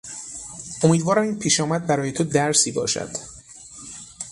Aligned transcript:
امیدوارم 0.83 1.21
این 1.23 1.39
پیشامد 1.39 1.87
برای 1.87 2.11
تو 2.11 2.23
درسی 2.23 2.71
باشد. 2.71 3.11